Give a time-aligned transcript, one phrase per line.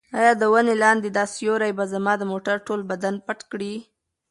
[0.19, 3.73] ایا د ونې لاندې دا سیوری به زما د موټر ټول بدن پټ کړي؟